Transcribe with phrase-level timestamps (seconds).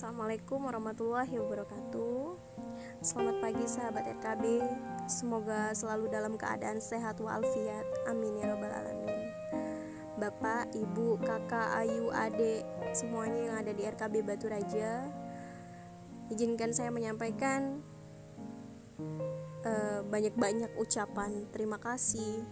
[0.00, 2.32] Assalamualaikum warahmatullahi wabarakatuh.
[3.04, 4.44] Selamat pagi sahabat RKB
[5.04, 7.84] Semoga selalu dalam keadaan sehat walafiat.
[8.08, 9.28] Amin ya robbal alamin.
[10.16, 12.64] Bapak, ibu, kakak, ayu, adik
[12.96, 15.04] Semuanya yang ada di RKB Batu Raja
[16.32, 17.84] Izinkan saya menyampaikan
[19.68, 22.48] eh, Banyak-banyak uh, ucapan terima kasih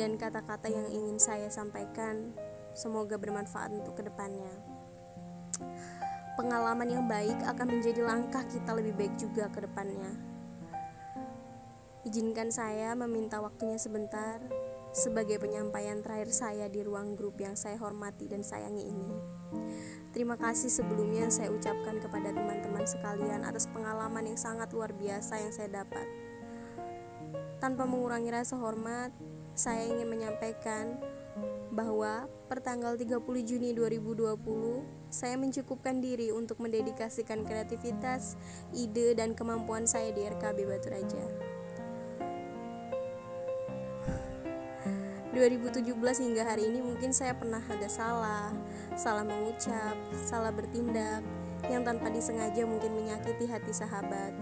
[0.00, 2.32] Dan kata-kata yang ingin saya sampaikan.
[2.72, 4.71] Semoga bermanfaat untuk ke depannya
[6.34, 10.12] pengalaman yang baik akan menjadi langkah kita lebih baik juga ke depannya.
[12.02, 14.42] Izinkan saya meminta waktunya sebentar
[14.92, 19.12] sebagai penyampaian terakhir saya di ruang grup yang saya hormati dan sayangi ini.
[20.12, 25.52] Terima kasih sebelumnya saya ucapkan kepada teman-teman sekalian atas pengalaman yang sangat luar biasa yang
[25.54, 26.04] saya dapat.
[27.62, 29.14] Tanpa mengurangi rasa hormat,
[29.54, 30.98] saya ingin menyampaikan
[31.72, 34.36] bahwa pertanggal 30 Juni 2020
[35.12, 38.36] saya mencukupkan diri untuk mendedikasikan kreativitas,
[38.72, 41.24] ide dan kemampuan saya di RKB Batu Raja.
[45.32, 45.88] 2017
[46.28, 48.52] hingga hari ini mungkin saya pernah ada salah,
[49.00, 49.96] salah mengucap,
[50.28, 51.24] salah bertindak
[51.72, 54.36] yang tanpa disengaja mungkin menyakiti hati sahabat.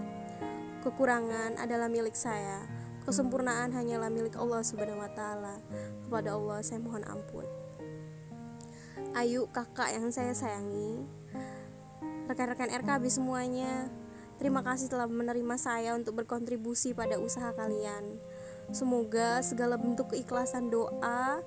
[0.83, 2.67] Kekurangan adalah milik saya,
[3.11, 5.59] Kesempurnaan hanyalah milik Allah Subhanahu wa taala.
[6.07, 7.43] Kepada Allah saya mohon ampun.
[9.11, 11.03] Ayu kakak yang saya sayangi,
[12.31, 13.91] rekan-rekan RKB semuanya,
[14.39, 18.15] terima kasih telah menerima saya untuk berkontribusi pada usaha kalian.
[18.71, 21.43] Semoga segala bentuk keikhlasan doa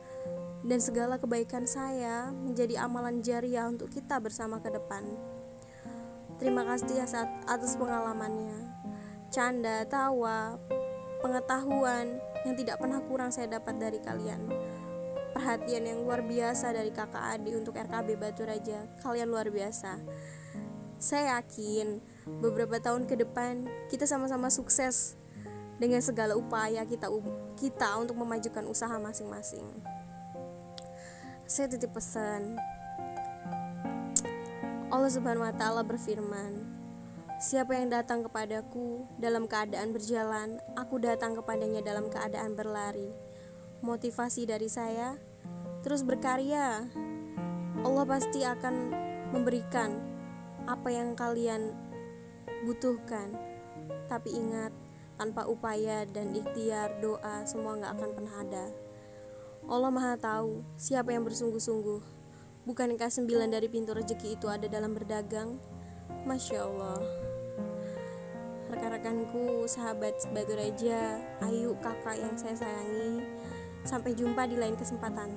[0.69, 5.09] dan segala kebaikan saya menjadi amalan jariah untuk kita bersama ke depan.
[6.37, 7.01] Terima kasih
[7.49, 8.69] atas pengalamannya.
[9.33, 10.61] Canda, tawa,
[11.25, 14.45] pengetahuan yang tidak pernah kurang saya dapat dari kalian.
[15.33, 18.85] Perhatian yang luar biasa dari kakak Adi untuk RKB Batu Raja.
[19.01, 20.05] Kalian luar biasa.
[21.01, 22.05] Saya yakin
[22.45, 25.17] beberapa tahun ke depan kita sama-sama sukses
[25.81, 27.11] dengan segala upaya kita
[27.59, 29.65] kita untuk memajukan usaha masing-masing.
[31.49, 32.61] Saya titip pesan.
[34.93, 36.84] Allah Subhanahu wa taala berfirman,
[37.45, 43.13] Siapa yang datang kepadaku dalam keadaan berjalan, aku datang kepadanya dalam keadaan berlari.
[43.85, 45.21] Motivasi dari saya
[45.85, 46.89] terus berkarya.
[47.85, 48.97] Allah pasti akan
[49.37, 50.01] memberikan
[50.65, 51.77] apa yang kalian
[52.65, 53.37] butuhkan.
[54.09, 54.73] Tapi ingat,
[55.21, 58.67] tanpa upaya dan ikhtiar doa semua nggak akan pernah ada.
[59.69, 62.01] Allah Maha Tahu siapa yang bersungguh-sungguh.
[62.65, 65.61] Bukankah sembilan dari pintu rezeki itu ada dalam berdagang?
[66.25, 67.34] Masya Allah
[68.75, 73.23] Rekan-rekanku, sahabat Batu Raja, Ayu, kakak yang saya sayangi.
[73.87, 75.31] Sampai jumpa di lain kesempatan.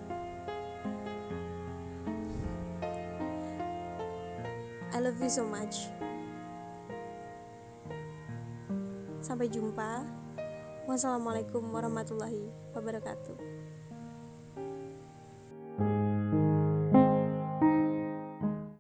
[4.89, 5.85] I love you so much.
[9.21, 10.01] Sampai jumpa.
[10.89, 13.37] Wassalamualaikum warahmatullahi wabarakatuh